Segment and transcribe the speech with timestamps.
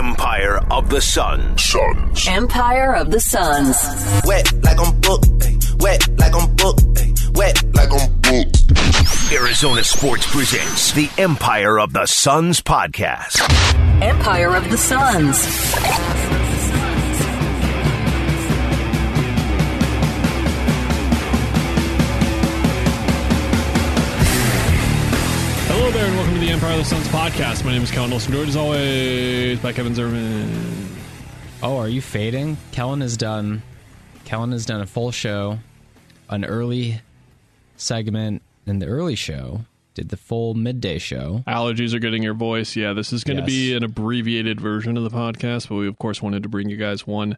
[0.00, 1.62] Empire of the Suns.
[1.62, 2.26] Suns.
[2.26, 3.76] Empire of the Suns.
[4.24, 5.22] Wet like I'm book.
[5.78, 6.78] Wet like I'm book.
[7.34, 8.48] Wet like I'm book.
[9.30, 13.42] Arizona Sports presents the Empire of the Suns podcast.
[14.00, 16.19] Empire of the Suns.
[26.80, 27.64] Welcome to the Empire of the Suns podcast.
[27.66, 30.88] My name is Kellen Olson, joined as always by Kevin Zimmerman.
[31.62, 32.56] Oh, are you fading?
[32.72, 33.62] Kellen has done.
[34.24, 35.58] Kellen has done a full show,
[36.30, 37.02] an early
[37.76, 39.66] segment in the early show.
[39.92, 41.44] Did the full midday show.
[41.46, 42.74] Allergies are getting your voice.
[42.76, 43.50] Yeah, this is going to Yes.
[43.50, 46.78] be an abbreviated version of the podcast, but we of course wanted to bring you
[46.78, 47.36] guys one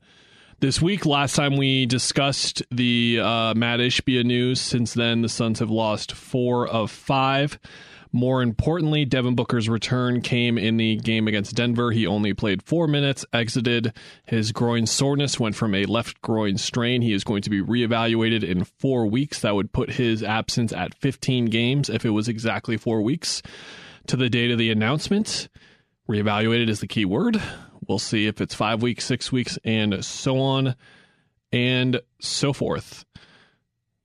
[0.61, 1.05] this week.
[1.05, 4.61] Last time we discussed the uh, Matt Ishbia news.
[4.61, 7.59] Since then, the Suns have lost four of five.
[8.15, 11.93] More importantly, Devin Booker's return came in the game against Denver.
[11.93, 13.95] He only played four minutes, exited.
[14.27, 17.01] His groin soreness went from a left groin strain.
[17.01, 19.41] He is going to be reevaluated in four weeks.
[19.41, 23.41] That would put his absence at 15 games if it was exactly four weeks
[24.09, 25.49] to the date of the announcement.
[26.07, 27.41] Reevaluated is the key word.
[27.89, 30.77] We'll see if it's five weeks, six weeks, and so on
[31.51, 33.07] and so forth.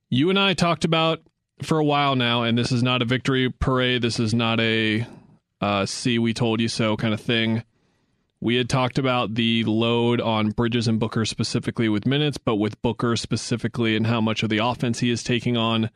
[0.09, 1.19] You and I talked about
[1.63, 4.01] for a while now, and this is not a victory parade.
[4.01, 5.05] This is not a
[5.59, 7.63] uh, see, we told you so kind of thing.
[8.39, 12.79] We had talked about the load on Bridges and Booker specifically with minutes, but with
[12.83, 15.89] Booker specifically and how much of the offense he is taking on.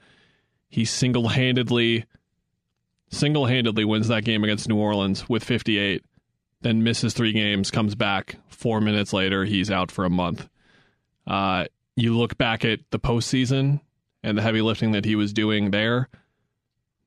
[0.67, 2.05] He single handedly,
[3.11, 6.03] single handedly wins that game against New Orleans with 58,
[6.61, 10.47] then misses three games, comes back four minutes later, he's out for a month.
[11.27, 13.81] Uh, you look back at the postseason
[14.23, 16.09] and the heavy lifting that he was doing there.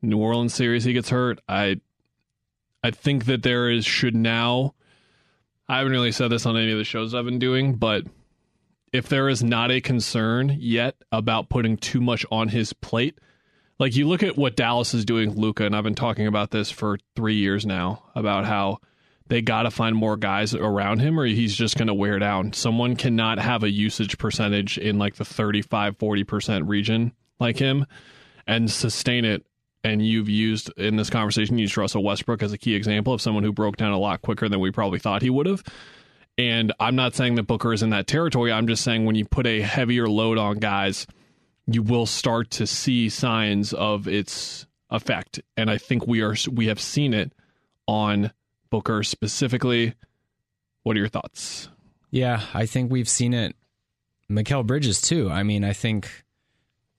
[0.02, 1.40] New Orleans series, he gets hurt.
[1.48, 1.80] I,
[2.82, 4.74] I think that there is should now.
[5.68, 8.04] I haven't really said this on any of the shows I've been doing, but
[8.92, 13.18] if there is not a concern yet about putting too much on his plate,
[13.78, 16.70] like you look at what Dallas is doing, Luka, and I've been talking about this
[16.70, 18.78] for three years now about how
[19.28, 22.52] they got to find more guys around him or he's just going to wear down.
[22.52, 27.86] Someone cannot have a usage percentage in like the 35 40% region like him
[28.46, 29.46] and sustain it.
[29.82, 33.20] And you've used in this conversation, you used Russell Westbrook as a key example of
[33.20, 35.62] someone who broke down a lot quicker than we probably thought he would have.
[36.36, 38.50] And I'm not saying that Booker is in that territory.
[38.50, 41.06] I'm just saying when you put a heavier load on guys,
[41.66, 45.40] you will start to see signs of its effect.
[45.56, 47.32] And I think we are we have seen it
[47.86, 48.32] on
[48.74, 49.94] Booker specifically.
[50.82, 51.68] What are your thoughts?
[52.10, 53.54] Yeah, I think we've seen it.
[54.28, 55.30] Mikal Bridges too.
[55.30, 56.24] I mean, I think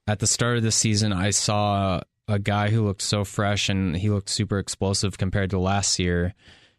[0.08, 2.00] at the start of the season, I saw
[2.30, 6.34] a guy who looked so fresh and he looked super explosive compared to last year.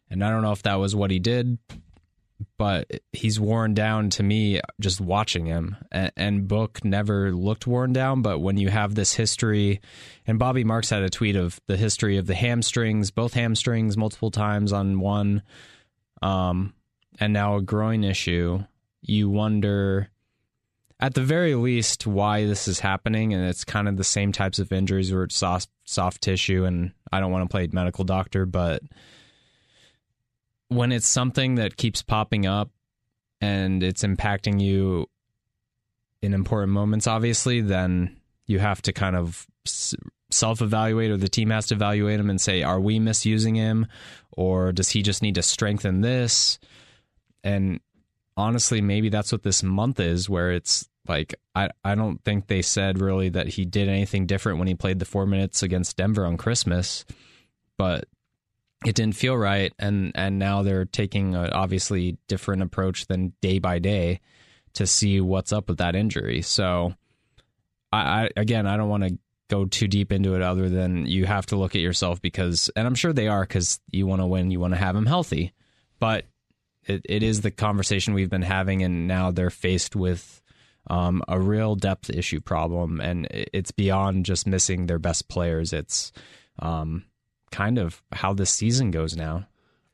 [0.08, 1.58] And I don't know if that was what he did,
[2.58, 5.76] but he's worn down to me just watching him.
[5.90, 9.80] And, and Book never looked worn down, but when you have this history,
[10.26, 14.30] and Bobby Marks had a tweet of the history of the hamstrings, both hamstrings, multiple
[14.30, 15.42] times on one,
[16.22, 16.74] um,
[17.18, 18.62] and now a groin issue.
[19.00, 20.10] You wonder,
[21.00, 24.58] at the very least, why this is happening, and it's kind of the same types
[24.58, 26.64] of injuries where it's soft, soft tissue.
[26.64, 28.82] And I don't want to play medical doctor, but
[30.68, 32.70] when it's something that keeps popping up
[33.40, 35.06] and it's impacting you
[36.22, 38.16] in important moments, obviously, then
[38.46, 39.46] you have to kind of
[40.30, 43.86] self evaluate, or the team has to evaluate him and say, are we misusing him,
[44.32, 46.58] or does he just need to strengthen this?
[47.44, 47.80] And
[48.36, 52.62] honestly, maybe that's what this month is, where it's like I, I don't think they
[52.62, 56.26] said really that he did anything different when he played the four minutes against Denver
[56.26, 57.04] on Christmas,
[57.76, 58.06] but
[58.86, 59.72] it didn't feel right.
[59.78, 64.20] And and now they're taking a obviously different approach than day by day
[64.74, 66.42] to see what's up with that injury.
[66.42, 66.94] So
[67.92, 71.24] i, I again i don't want to go too deep into it other than you
[71.24, 74.26] have to look at yourself because and i'm sure they are because you want to
[74.26, 75.52] win you want to have him healthy.
[75.98, 76.26] But
[76.84, 80.42] it, it is the conversation we've been having and now they're faced with
[80.88, 85.72] um, a real depth issue problem and it's beyond just missing their best players.
[85.72, 86.12] It's
[86.58, 87.04] um,
[87.56, 89.46] kind of how this season goes now.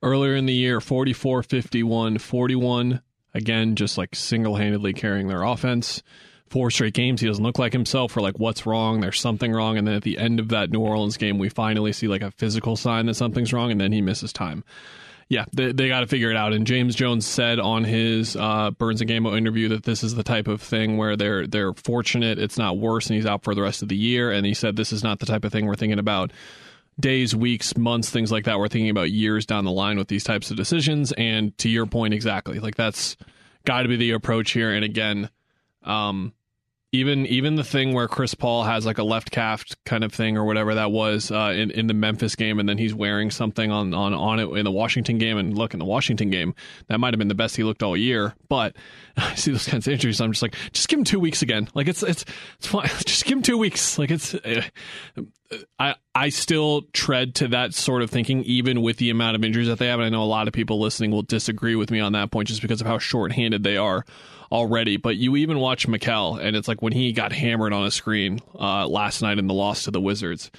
[0.02, 3.00] Earlier in the year, 44 51 41.
[3.34, 6.02] Again, just like single handedly carrying their offense.
[6.48, 8.16] Four straight games, he doesn't look like himself.
[8.16, 9.00] We're like, what's wrong?
[9.00, 9.78] There's something wrong.
[9.78, 12.32] And then at the end of that New Orleans game, we finally see like a
[12.32, 14.64] physical sign that something's wrong, and then he misses time.
[15.28, 16.52] Yeah, they, they got to figure it out.
[16.52, 20.24] And James Jones said on his uh, Burns and Gambo interview that this is the
[20.24, 23.62] type of thing where they're they're fortunate it's not worse, and he's out for the
[23.62, 24.32] rest of the year.
[24.32, 26.32] And he said this is not the type of thing we're thinking about
[27.00, 28.58] days, weeks, months, things like that.
[28.58, 31.12] We're thinking about years down the line with these types of decisions.
[31.12, 33.16] And to your point, exactly, like that's
[33.64, 34.72] got to be the approach here.
[34.72, 35.30] And again,
[35.82, 36.32] um,
[36.94, 40.36] even even the thing where Chris Paul has like a left calf kind of thing
[40.36, 43.70] or whatever that was uh, in in the Memphis game, and then he's wearing something
[43.70, 45.38] on on on it in the Washington game.
[45.38, 46.54] And look in the Washington game,
[46.88, 48.34] that might have been the best he looked all year.
[48.48, 48.76] But
[49.16, 50.20] I see those kinds of injuries.
[50.20, 51.66] I'm just like, just give him two weeks again.
[51.72, 52.26] Like it's it's
[52.58, 52.88] it's fine.
[53.06, 53.98] Just give him two weeks.
[53.98, 54.34] Like it's.
[54.34, 54.62] Uh,
[55.78, 59.68] I I still tread to that sort of thinking, even with the amount of injuries
[59.68, 59.98] that they have.
[59.98, 62.48] And I know a lot of people listening will disagree with me on that point,
[62.48, 64.04] just because of how short-handed they are
[64.52, 64.98] already.
[64.98, 68.38] But you even watch Mikal, and it's like when he got hammered on a screen
[68.54, 70.50] uh, last night in the loss to the Wizards.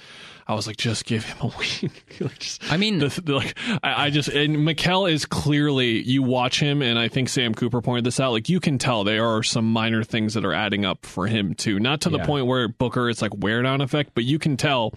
[0.46, 2.04] I was like, just give him a week.
[2.38, 6.60] just, I mean, the, the, like, I, I, just and Mikal is clearly you watch
[6.60, 8.32] him, and I think Sam Cooper pointed this out.
[8.32, 11.54] Like you can tell there are some minor things that are adding up for him
[11.54, 11.80] too.
[11.80, 12.26] Not to the yeah.
[12.26, 14.92] point where Booker it's like wear down effect, but you can tell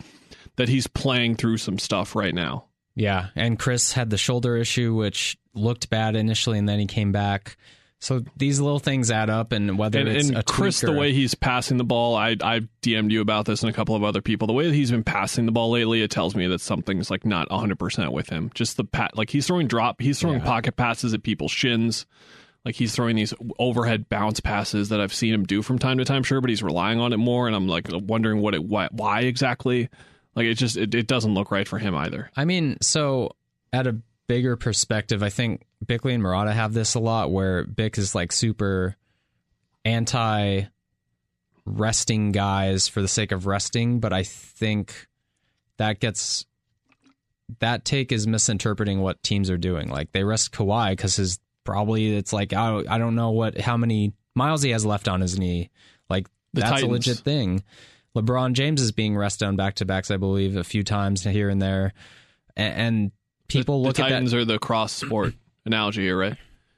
[0.58, 2.66] that he's playing through some stuff right now.
[2.96, 7.14] Yeah, and Chris had the shoulder issue, which looked bad initially, and then he came
[7.14, 7.56] back.
[8.00, 11.34] So these little things add up, and whether and, it's and Chris, the way he's
[11.34, 14.46] passing the ball, I I DM'd you about this and a couple of other people.
[14.46, 17.26] The way that he's been passing the ball lately, it tells me that something's like
[17.26, 18.52] not 100 percent with him.
[18.54, 20.46] Just the pat, like he's throwing drop, he's throwing yeah.
[20.46, 22.06] pocket passes at people's shins.
[22.64, 26.06] Like he's throwing these overhead bounce passes that I've seen him do from time to
[26.06, 28.90] time, sure, but he's relying on it more, and I'm like wondering what it why,
[28.92, 29.90] why exactly.
[30.36, 32.30] Like it just it, it doesn't look right for him either.
[32.36, 33.32] I mean, so
[33.74, 33.98] at a
[34.28, 38.32] bigger perspective, I think Bickley and Marotta have this a lot where Bick is like
[38.32, 38.96] super
[39.86, 40.64] anti
[41.66, 45.08] resting guys for the sake of resting, but I think
[45.78, 46.46] that gets
[47.60, 49.90] that take is misinterpreting what teams are doing.
[49.90, 53.78] Like they rest Kawhi because his probably it's like I I don't know what how
[53.78, 55.70] many miles he has left on his knee.
[56.10, 56.90] Like the that's Titans.
[56.90, 57.64] a legit thing.
[58.16, 61.50] LeBron James is being rested on back to backs, I believe, a few times here
[61.50, 61.94] and there,
[62.56, 63.12] and, and
[63.48, 64.38] people the, look the at Titans that.
[64.38, 65.36] are the cross sport
[65.68, 66.38] analogy here, right?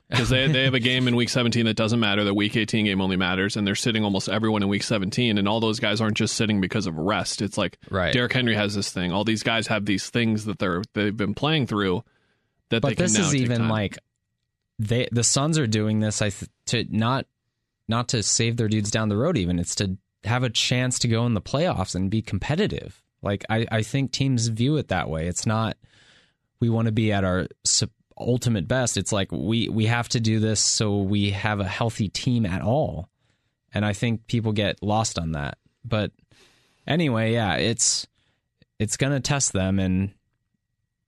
[0.09, 2.23] Because they they have a game in week 17 that doesn't matter.
[2.23, 5.37] The week 18 game only matters, and they're sitting almost everyone in week 17.
[5.37, 7.43] And all those guys aren't just sitting because of rest.
[7.43, 8.11] It's like right.
[8.11, 9.11] Derrick Henry has this thing.
[9.11, 12.03] All these guys have these things that they're they've been playing through.
[12.69, 13.69] That but this is even time.
[13.69, 13.97] like
[14.79, 16.21] they the Suns are doing this.
[16.23, 17.27] I th- to not
[17.87, 19.37] not to save their dudes down the road.
[19.37, 23.03] Even it's to have a chance to go in the playoffs and be competitive.
[23.21, 25.27] Like I I think teams view it that way.
[25.27, 25.77] It's not
[26.59, 27.47] we want to be at our
[28.19, 28.97] ultimate best.
[28.97, 32.61] It's like we we have to do this so we have a healthy team at
[32.61, 33.09] all.
[33.73, 35.57] And I think people get lost on that.
[35.85, 36.11] But
[36.87, 38.07] anyway, yeah, it's
[38.79, 40.11] it's going to test them and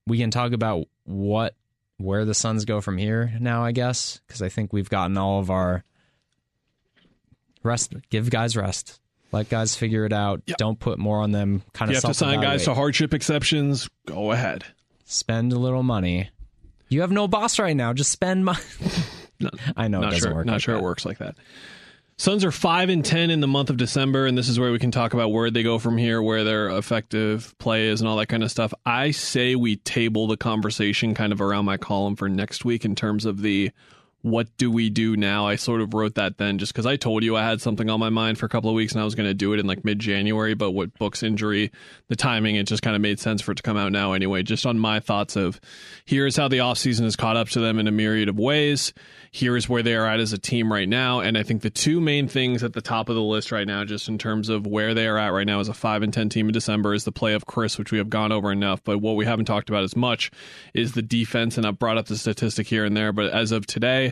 [0.06, 1.54] we can talk about what
[1.98, 5.38] where the Suns go from here now, I guess, because I think we've gotten all
[5.38, 5.84] of our
[7.62, 7.94] rest.
[8.10, 9.00] Give guys rest.
[9.30, 10.42] Let guys figure it out.
[10.46, 10.58] Yep.
[10.58, 11.62] Don't put more on them.
[11.72, 11.94] Kind of.
[11.94, 13.88] You have to sign guys to hardship exceptions.
[14.06, 14.64] Go ahead.
[15.04, 16.30] Spend a little money.
[16.92, 17.92] You have no boss right now.
[17.92, 18.60] Just spend money.
[19.76, 20.46] I know not it doesn't sure, work.
[20.46, 20.80] Not like sure that.
[20.80, 21.36] it works like that.
[22.18, 24.78] Suns are five and ten in the month of December, and this is where we
[24.78, 28.16] can talk about where they go from here, where their effective play is, and all
[28.16, 28.72] that kind of stuff.
[28.86, 32.94] I say we table the conversation kind of around my column for next week in
[32.94, 33.72] terms of the
[34.22, 35.46] what do we do now?
[35.48, 37.98] I sort of wrote that then just because I told you I had something on
[37.98, 39.66] my mind for a couple of weeks and I was going to do it in
[39.66, 40.54] like mid January.
[40.54, 41.72] But with Book's injury,
[42.08, 44.44] the timing, it just kind of made sense for it to come out now anyway.
[44.44, 45.60] Just on my thoughts of
[46.04, 48.94] here's how the offseason has caught up to them in a myriad of ways.
[49.32, 51.20] Here's where they are at as a team right now.
[51.20, 53.84] And I think the two main things at the top of the list right now,
[53.84, 56.28] just in terms of where they are at right now as a 5 and 10
[56.28, 58.84] team in December, is the play of Chris, which we have gone over enough.
[58.84, 60.30] But what we haven't talked about as much
[60.74, 61.56] is the defense.
[61.56, 63.12] And I've brought up the statistic here and there.
[63.12, 64.11] But as of today,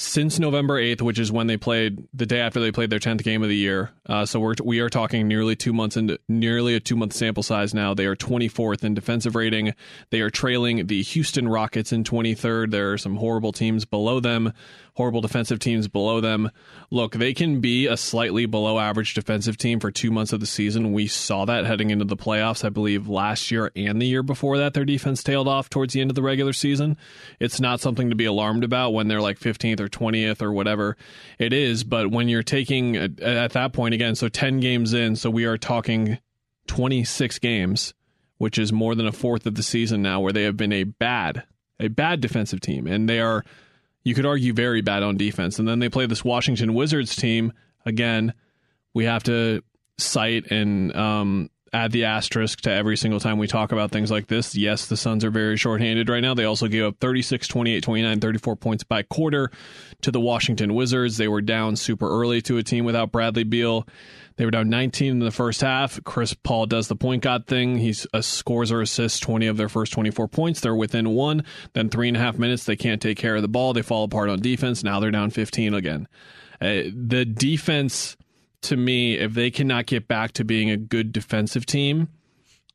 [0.00, 3.22] since November 8th, which is when they played the day after they played their 10th
[3.22, 3.90] game of the year.
[4.06, 7.42] Uh, so we're, we are talking nearly two months into nearly a two month sample
[7.42, 7.92] size now.
[7.92, 9.74] They are 24th in defensive rating.
[10.08, 12.70] They are trailing the Houston Rockets in 23rd.
[12.70, 14.54] There are some horrible teams below them
[15.00, 16.50] horrible defensive teams below them.
[16.90, 20.46] Look, they can be a slightly below average defensive team for two months of the
[20.46, 20.92] season.
[20.92, 24.58] We saw that heading into the playoffs, I believe, last year and the year before
[24.58, 24.74] that.
[24.74, 26.98] Their defense tailed off towards the end of the regular season.
[27.38, 30.96] It's not something to be alarmed about when they're like 15th or 20th or whatever
[31.38, 31.84] it is.
[31.84, 35.58] But when you're taking at that point again, so 10 games in, so we are
[35.58, 36.18] talking
[36.66, 37.94] 26 games,
[38.38, 40.84] which is more than a fourth of the season now, where they have been a
[40.84, 41.44] bad,
[41.78, 42.86] a bad defensive team.
[42.86, 43.44] And they are
[44.02, 45.58] you could argue very bad on defense.
[45.58, 47.52] And then they play this Washington Wizards team.
[47.84, 48.32] Again,
[48.94, 49.62] we have to
[49.98, 54.26] cite and um, add the asterisk to every single time we talk about things like
[54.26, 54.56] this.
[54.56, 56.34] Yes, the Suns are very shorthanded right now.
[56.34, 59.50] They also gave up 36, 28, 29, 34 points by quarter
[60.02, 61.16] to the Washington Wizards.
[61.16, 63.86] They were down super early to a team without Bradley Beal.
[64.36, 66.02] They were down 19 in the first half.
[66.04, 67.76] Chris Paul does the point guard thing.
[67.76, 70.60] He uh, scores or assists 20 of their first 24 points.
[70.60, 71.44] They're within one.
[71.74, 73.74] Then three and a half minutes, they can't take care of the ball.
[73.74, 74.82] They fall apart on defense.
[74.82, 76.08] Now they're down 15 again.
[76.60, 78.16] Uh, the defense,
[78.62, 82.08] to me, if they cannot get back to being a good defensive team,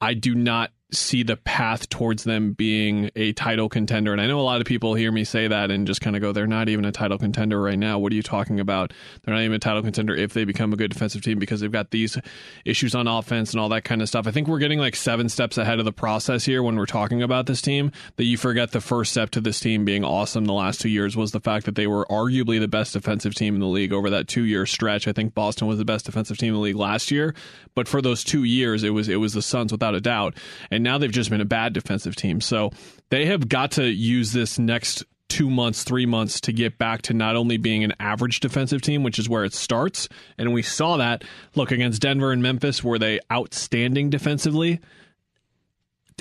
[0.01, 4.11] I do not see the path towards them being a title contender.
[4.11, 6.21] And I know a lot of people hear me say that and just kind of
[6.21, 7.99] go, they're not even a title contender right now.
[7.99, 8.93] What are you talking about?
[9.23, 11.71] They're not even a title contender if they become a good defensive team because they've
[11.71, 12.17] got these
[12.63, 14.27] issues on offense and all that kind of stuff.
[14.27, 17.21] I think we're getting like seven steps ahead of the process here when we're talking
[17.21, 20.53] about this team that you forget the first step to this team being awesome the
[20.53, 23.61] last two years was the fact that they were arguably the best defensive team in
[23.61, 25.07] the league over that two year stretch.
[25.07, 27.35] I think Boston was the best defensive team in the league last year,
[27.73, 30.35] but for those two years, it was, it was the Suns without a doubt.
[30.71, 32.39] And now they've just been a bad defensive team.
[32.39, 32.71] So
[33.09, 37.13] they have got to use this next two months, three months to get back to
[37.13, 40.07] not only being an average defensive team, which is where it starts.
[40.37, 41.23] And we saw that
[41.55, 44.79] look against Denver and Memphis, were they outstanding defensively?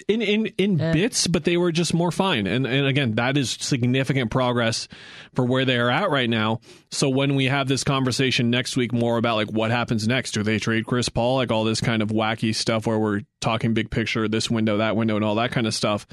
[0.09, 0.93] In in in Eh.
[0.93, 2.47] bits, but they were just more fine.
[2.47, 4.89] And and again, that is significant progress
[5.35, 6.61] for where they are at right now.
[6.91, 10.43] So when we have this conversation next week more about like what happens next, do
[10.43, 13.91] they trade Chris Paul, like all this kind of wacky stuff where we're talking big
[13.91, 16.07] picture, this window, that window, and all that kind of stuff.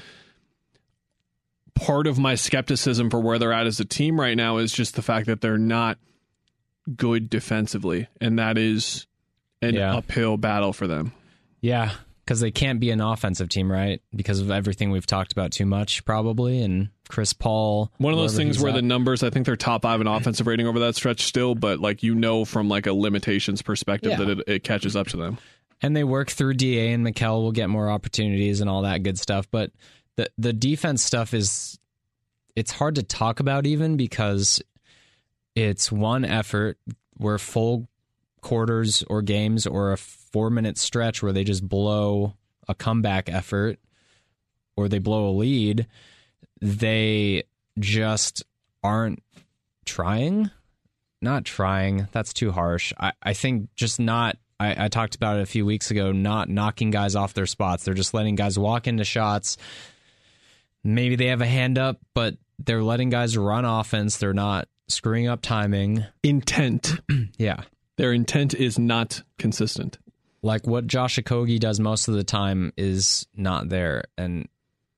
[1.74, 4.94] Part of my skepticism for where they're at as a team right now is just
[4.94, 5.98] the fact that they're not
[6.96, 9.06] good defensively, and that is
[9.62, 9.96] an Yeah.
[9.96, 11.12] uphill battle for them.
[11.60, 11.92] Yeah,
[12.24, 14.00] because they can't be an offensive team, right?
[14.14, 16.62] Because of everything we've talked about too much, probably.
[16.62, 18.76] And Chris Paul, One of those things where at.
[18.76, 21.80] the numbers, I think they're top five in offensive rating over that stretch still, but
[21.80, 24.18] like you know from like a limitations perspective Yeah.
[24.18, 25.38] that it, it catches up to them.
[25.82, 29.18] and they work through Da and Mikal will get more opportunities and all that good
[29.18, 29.48] stuff.
[29.50, 29.72] But
[30.16, 31.78] the the defense stuff is
[32.54, 34.62] it's hard to talk about even because
[35.56, 36.78] it's one effort
[37.16, 37.88] where full
[38.42, 39.96] quarters or games or a
[40.32, 42.34] four minute stretch where they just blow
[42.68, 43.78] a comeback effort
[44.76, 45.86] or they blow a lead,
[46.60, 47.44] they
[47.78, 48.44] just
[48.82, 49.22] aren't
[49.84, 50.50] trying.
[51.20, 52.08] Not trying.
[52.12, 52.92] That's too harsh.
[52.98, 54.36] I, I think just not.
[54.58, 57.84] I, I talked about it a few weeks ago, not knocking guys off their spots.
[57.84, 59.56] They're just letting guys walk into shots.
[60.84, 64.16] Maybe they have a hand up, but they're letting guys run offense.
[64.16, 66.04] They're not screwing up timing.
[66.22, 67.00] Intent.
[67.38, 67.62] Yeah.
[67.98, 69.98] Their intent is not consistent.
[70.42, 74.04] Like what Josh Okogie does most of the time is not there.
[74.18, 74.48] And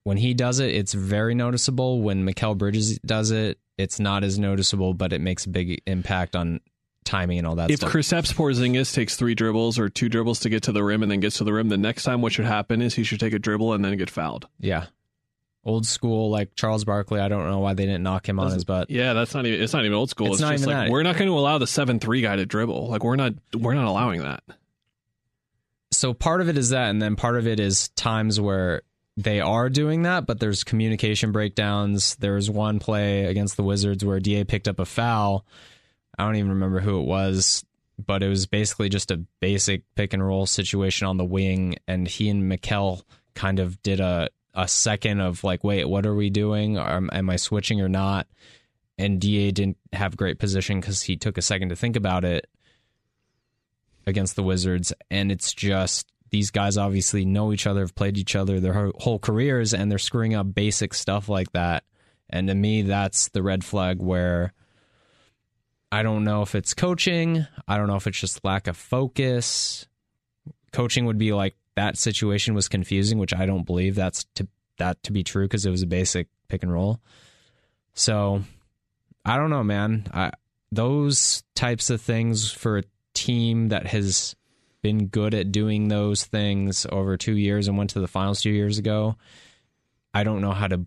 [0.03, 2.01] when he does it, it's very noticeable.
[2.03, 6.35] When Mikal Bridges does it, it's not as noticeable, but it makes a big impact
[6.37, 6.61] on
[7.05, 7.93] timing and all that If stuff.
[7.93, 11.21] Kristaps Porzingis takes three dribbles or two dribbles to get to the rim and then
[11.21, 13.39] gets to the rim, the next time what should happen is he should take a
[13.39, 14.49] dribble and then get fouled.
[14.59, 14.87] yeah.
[15.67, 18.65] Old school, like Charles Barkley, I don't know why they didn't knock him on his
[18.67, 18.91] butt.
[18.91, 20.27] Yeah, that's not even it's not even old school.
[20.27, 20.93] It's It's, not just even like that.
[20.93, 22.89] we're not going to allow the seven three guy to dribble.
[22.89, 24.43] Like we're not we're not allowing that.
[25.97, 28.83] So part of it is that, and then part of it is times where
[29.17, 32.17] they are doing that, but there's communication breakdowns.
[32.17, 35.47] There's one play against the Wizards where Da picked up a foul.
[36.19, 37.65] I don't even remember who it was,
[38.05, 42.09] but it was basically just a basic pick and roll situation on the wing, and
[42.09, 43.03] he and Mikal
[43.35, 46.79] kind of did a a second of like, wait, what are we doing?
[46.79, 48.29] Am, am I switching or not?
[48.97, 52.47] And Da didn't have great position because he took a second to think about it
[54.07, 58.35] against the Wizards, and it's just these guys obviously know each other, have played each
[58.35, 61.85] other their whole- careers, and they're screwing up basic stuff like that.
[62.29, 64.53] And to me, that's the red flag where
[65.93, 67.47] I don't know if it's coaching.
[67.69, 69.87] I don't know if it's just lack of focus.
[70.73, 75.01] Coaching would be like that situation was confusing, which I don't believe that's to that
[75.05, 77.01] to be true because it was a basic pick and roll.
[77.93, 78.43] So
[79.25, 80.07] I don't know, man.
[80.13, 80.33] I,
[80.73, 82.83] those types of things for
[83.25, 84.35] team that has
[84.83, 88.51] been good at doing those things over two years and went to the finals two
[88.51, 89.17] years ago,
[90.13, 90.87] I don't know how to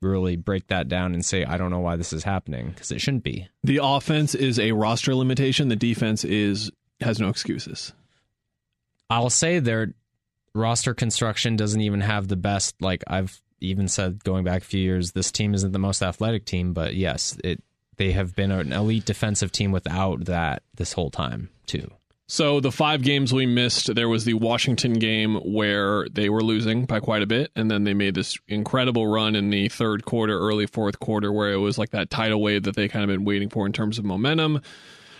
[0.00, 3.00] really break that down and say I don't know why this is happening because it
[3.00, 3.48] shouldn't be.
[3.64, 5.68] The offense is a roster limitation.
[5.68, 7.92] The defense is has no excuses.
[9.10, 9.94] I'll say their
[10.54, 12.80] roster construction doesn't even have the best.
[12.80, 16.44] Like I've even said, going back a few years, this team isn't the most athletic
[16.44, 17.62] team, but yes, it
[17.96, 21.90] they have been an elite defensive team without that this whole time too.
[22.26, 26.86] So the five games we missed, there was the Washington game where they were losing
[26.86, 30.38] by quite a bit, and then they made this incredible run in the third quarter,
[30.38, 33.26] early fourth quarter, where it was like that tidal wave that they kind of been
[33.26, 34.62] waiting for in terms of momentum.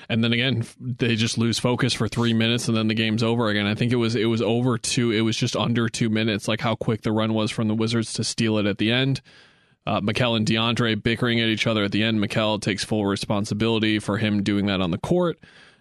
[0.08, 3.48] and then again they just lose focus for three minutes and then the game's over
[3.48, 3.66] again.
[3.66, 5.10] I think it was it was over two.
[5.10, 8.12] It was just under two minutes, like how quick the run was from the Wizards
[8.14, 9.20] to steal it at the end.
[9.86, 12.18] Uh, Mikal and DeAndre bickering at each other at the end.
[12.18, 15.38] Mikal takes full responsibility for him doing that on the court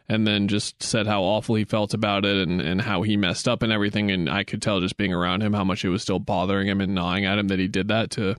[0.10, 3.48] and then just said how awful he felt about it and, and how he messed
[3.48, 4.12] up and everything.
[4.12, 6.82] And I could tell just being around him how much it was still bothering him
[6.82, 8.36] and gnawing at him that he did that to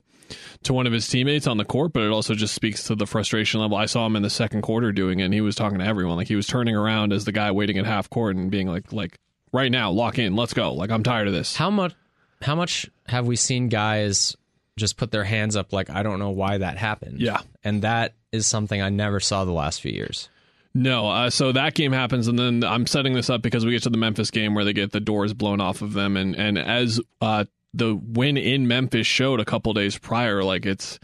[0.63, 1.93] to one of his teammates on the court.
[1.93, 3.77] But it also just speaks to the frustration level.
[3.77, 6.17] I saw him in the second quarter doing it, and he was talking to everyone
[6.17, 8.93] like he was turning around as the guy waiting at half court and being like
[8.93, 9.17] like
[9.51, 10.73] right now, lock in, let's go.
[10.73, 11.55] Like I'm tired of this.
[11.55, 11.95] How much?
[12.41, 14.35] How much have we seen guys
[14.77, 17.19] just put their hands up like I don't know why that happened?
[17.19, 17.41] Yeah.
[17.63, 20.29] and that is something I never saw the last few years.
[20.77, 23.83] No, uh, so that game happens, and then I'm setting this up because we get
[23.83, 26.57] to the Memphis game where they get the doors blown off of them, and and
[26.59, 30.99] as uh, the win in Memphis showed a couple days prior, like it's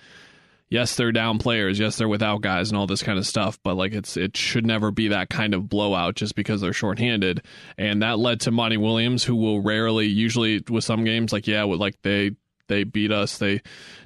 [0.67, 3.75] yes they're down players, yes they're without guys, and all this kind of stuff, but
[3.75, 7.41] like it's it should never be that kind of blowout just because they're shorthanded,
[7.77, 11.63] and that led to Monty Williams, who will rarely, usually with some games, like yeah,
[11.63, 12.31] with like they
[12.71, 13.61] they beat us, they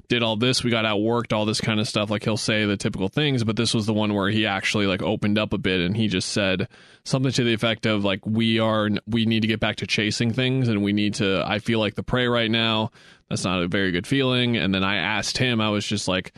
[0.08, 2.10] did all this, we got outworked, all this kind of stuff.
[2.10, 5.02] Like he'll say the typical things, but this was the one where he actually like
[5.02, 6.68] opened up a bit and he just said
[7.04, 10.32] something to the effect of like we are we need to get back to chasing
[10.32, 12.90] things and we need to I feel like the prey right now.
[13.28, 14.56] That's not a very good feeling.
[14.56, 16.32] And then I asked him, I was just like,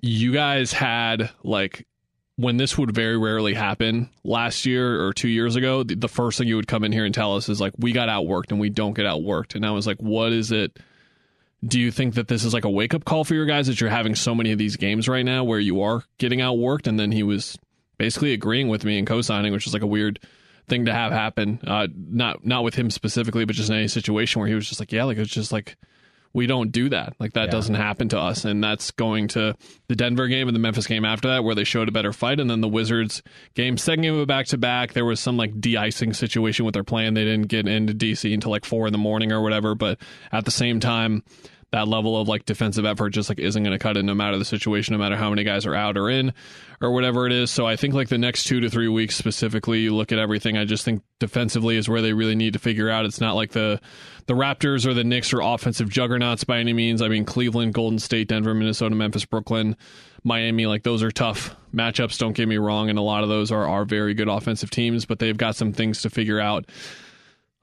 [0.00, 1.86] you guys had like
[2.36, 6.48] when this would very rarely happen last year or two years ago, the, first thing
[6.48, 8.70] you would come in here and tell us is like, we got outworked and we
[8.70, 9.54] don't get outworked.
[9.54, 10.78] And I was like, what is it?
[11.66, 13.80] Do you think that this is like a wake up call for your guys that
[13.80, 16.86] you're having so many of these games right now where you are getting outworked?
[16.86, 17.58] And then he was
[17.96, 20.20] basically agreeing with me and co signing, which is like a weird
[20.68, 21.60] thing to have happen.
[21.66, 24.80] Uh, not not with him specifically, but just in any situation where he was just
[24.80, 25.76] like, yeah, like it's just like
[26.34, 27.14] we don't do that.
[27.20, 27.50] Like that Yeah.
[27.52, 28.44] doesn't happen to us.
[28.44, 29.54] And that's going to
[29.86, 32.40] the Denver game and the Memphis game after that, where they showed a better fight.
[32.40, 33.22] And then the Wizards
[33.54, 36.64] game, second game of a back to back, there was some like de icing situation
[36.64, 37.14] with their plan.
[37.14, 39.76] They didn't get into DC until like four in the morning or whatever.
[39.76, 39.98] But
[40.32, 41.22] at the same time,
[41.74, 44.38] that level of like defensive effort just like isn't going to cut it no matter
[44.38, 46.32] the situation, no matter how many guys are out or in
[46.80, 47.50] or whatever it is.
[47.50, 50.56] So I think like the next two to three weeks specifically, you look at everything.
[50.56, 53.06] I just think defensively is where they really need to figure out.
[53.06, 53.80] It's not like the
[54.26, 57.02] the Raptors or the Knicks are offensive juggernauts by any means.
[57.02, 59.76] I mean Cleveland, Golden State, Denver, Minnesota, Memphis, Brooklyn,
[60.22, 62.18] Miami, like those are tough matchups.
[62.18, 65.06] Don't get me wrong, and a lot of those are are very good offensive teams,
[65.06, 66.70] but they've got some things to figure out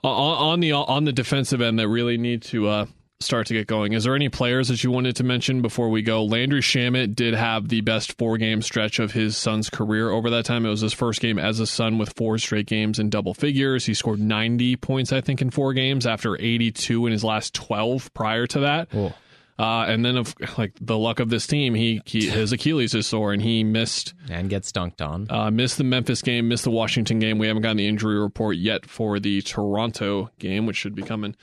[0.03, 2.85] on, on the on the defensive end that really need to uh,
[3.23, 3.93] start to get going.
[3.93, 6.23] Is there any players that you wanted to mention before we go?
[6.23, 10.45] Landry Shamet did have the best four game stretch of his Suns career over that
[10.45, 10.65] time.
[10.65, 13.85] It was his first game as a son with four straight games in double figures.
[13.85, 18.13] He scored 90 points, I think, in four games after 82 in his last 12
[18.13, 18.89] prior to that.
[18.89, 19.13] Cool.
[19.59, 23.05] Uh, and then, of like the luck of this team, he, he his Achilles is
[23.05, 25.27] sore and he missed And gets dunked on.
[25.29, 27.37] uh, missed the Memphis game, missed the Washington game.
[27.37, 31.35] We haven't gotten the injury report yet for the Toronto game, which should be coming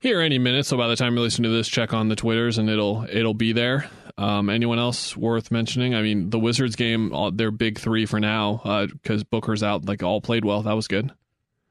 [0.00, 0.66] here any minute.
[0.66, 3.34] So by the time you listen to this, check on the Twitters and it'll it'll
[3.34, 3.88] be there.
[4.18, 5.94] Um, anyone else worth mentioning?
[5.94, 10.22] I mean, the Wizards game, their big three for now, because Booker's out, like all
[10.22, 10.62] played well.
[10.62, 11.10] That was good.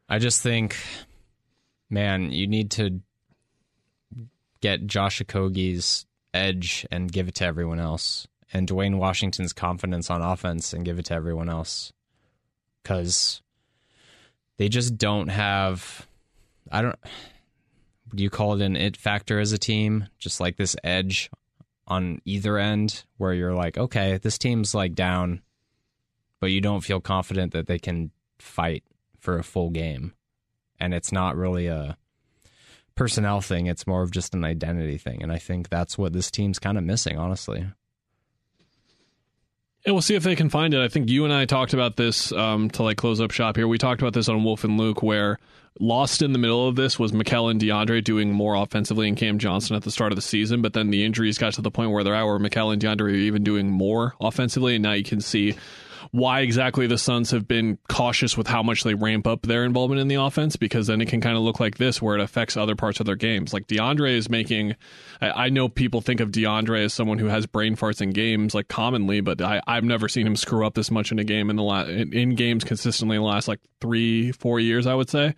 [0.08, 0.78] I just think,
[1.90, 3.02] man, you need to
[4.62, 10.22] get Josh Okogie's edge and give it to everyone else, and Duane Washington's confidence on
[10.22, 11.94] offense and give it to everyone else,
[12.84, 13.42] because
[14.58, 16.06] they just don't have.
[16.72, 16.96] I don't.
[18.16, 20.08] Do you call it an it factor as a team?
[20.18, 21.30] Just like this edge
[21.88, 25.42] on either end, where you're like, okay, this team's like down,
[26.40, 28.84] but you don't feel confident that they can fight
[29.20, 30.14] for a full game.
[30.80, 31.98] And it's not really a
[32.96, 33.68] personnel thing.
[33.68, 35.22] It's more of just an identity thing.
[35.22, 37.68] And i think that's what this team's kind of missing honestly
[39.86, 40.82] And we'll see if they can find it.
[40.82, 43.68] I think you and I talked about this um, to like close up shop here.
[43.68, 45.38] We talked about this on Wolf and Luke, where
[45.80, 49.38] lost in the middle of this was Mikal and DeAndre doing more offensively and Cam
[49.38, 51.92] Johnson at the start of the season, but then the injuries got to the point
[51.92, 55.04] where they're at where Mikal and DeAndre are even doing more offensively, and now you
[55.04, 55.56] can see
[56.12, 60.02] why exactly the Suns have been cautious with how much they ramp up their involvement
[60.02, 62.58] in the offense because then it can kind of look like this where it affects
[62.58, 63.54] other parts of their games.
[63.54, 64.76] Like DeAndre is making,
[65.22, 68.54] I, I know people think of DeAndre as someone who has brain farts in games
[68.54, 71.50] like commonly, but I, I've never seen him screw up this much in a game
[71.50, 74.96] in the la- in, in games consistently in the last like three, four years, I
[74.96, 75.36] would say.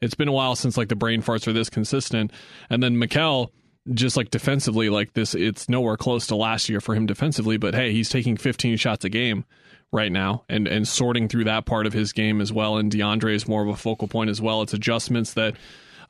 [0.00, 2.32] It's been a while since like the brain farts are this consistent.
[2.70, 3.48] And then Mikal,
[3.92, 7.56] just like defensively, like this, it's nowhere close to last year for him defensively.
[7.56, 9.44] But hey, he's taking 15 shots a game
[9.92, 12.76] right now and and sorting through that part of his game as well.
[12.76, 14.62] And DeAndre is more of a focal point as well.
[14.62, 15.54] It's adjustments that.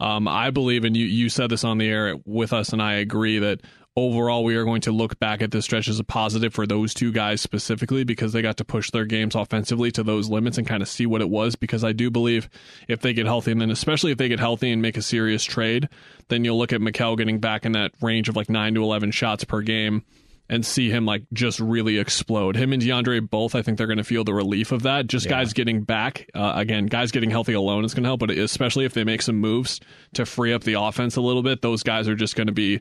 [0.02, 2.94] Um, I believe, and you, you said this on the air with us, and I
[2.94, 3.60] agree that
[3.96, 6.94] overall, we are going to look back at this stretch as a positive for those
[6.94, 10.66] two guys specifically because they got to push their games offensively to those limits and
[10.66, 11.56] kind of see what it was.
[11.56, 12.48] Because I do believe
[12.88, 15.44] if they get healthy, and then especially if they get healthy and make a serious
[15.44, 15.88] trade,
[16.28, 19.10] then you'll look at Mikal getting back in that range of like 9 to 11
[19.10, 20.04] shots per game
[20.50, 22.56] and see him like just really explode.
[22.56, 25.06] Him and DeAndre both, I think they're going to feel the relief of that.
[25.06, 25.30] Just yeah.
[25.30, 28.84] guys getting back, uh, again, guys getting healthy alone is going to help, but especially
[28.84, 29.80] if they make some moves
[30.14, 32.80] to free up the offense a little bit, those guys are just going to be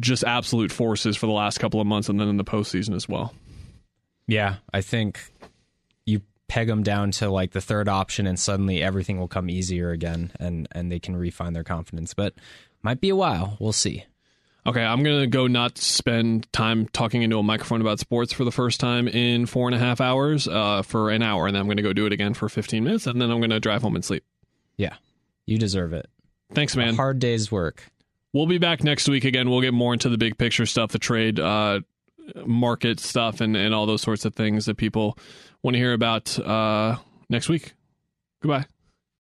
[0.00, 3.08] just absolute forces for the last couple of months and then in the postseason as
[3.08, 3.32] well.
[4.26, 5.32] Yeah, I think
[6.04, 9.90] you peg them down to like the third option and suddenly everything will come easier
[9.92, 12.34] again and and they can refine their confidence, but
[12.82, 13.56] might be a while.
[13.58, 14.04] We'll see.
[14.64, 18.52] Okay, I'm gonna go not spend time talking into a microphone about sports for the
[18.52, 21.68] first time in four and a half hours uh, for an hour, and then I'm
[21.68, 24.04] gonna go do it again for 15 minutes, and then I'm gonna drive home and
[24.04, 24.24] sleep.
[24.76, 24.94] Yeah,
[25.46, 26.08] you deserve it.
[26.54, 26.90] Thanks, man.
[26.90, 27.90] A hard day's work.
[28.32, 29.50] We'll be back next week again.
[29.50, 31.80] We'll get more into the big picture stuff, the trade uh,
[32.46, 35.18] market stuff, and and all those sorts of things that people
[35.64, 36.98] want to hear about uh,
[37.28, 37.74] next week.
[38.40, 38.66] Goodbye.